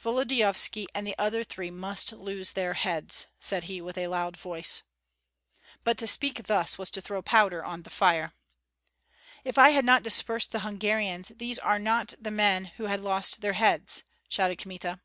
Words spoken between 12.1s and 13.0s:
the men who had